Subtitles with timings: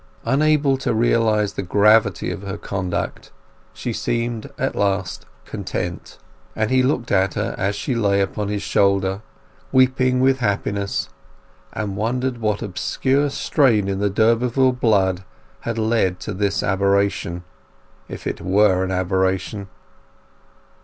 [0.25, 3.31] Unable to realize the gravity of her conduct,
[3.71, 6.17] she seemed at last content;
[6.55, 9.21] and he looked at her as she lay upon his shoulder,
[9.71, 11.09] weeping with happiness,
[11.71, 15.23] and wondered what obscure strain in the d'Urberville blood
[15.59, 19.67] had led to this aberration—if it were an aberration.